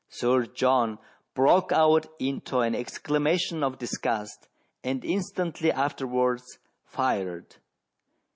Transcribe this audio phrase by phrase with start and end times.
[0.09, 0.97] Sir John
[1.35, 4.47] broke out into an exclama tion of disgust,
[4.83, 7.57] and instantly afterwards fired.